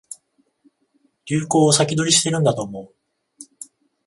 [1.27, 2.95] 流行を先取りしてるんだと思う